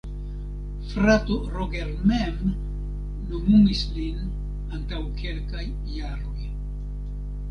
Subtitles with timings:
[0.91, 2.39] Frato Roger mem
[3.33, 4.25] nomumis lin
[4.79, 5.67] antaŭ kelkaj
[5.99, 6.49] jaroj.